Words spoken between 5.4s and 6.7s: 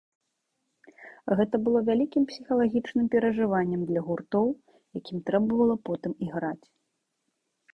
было потым іграць.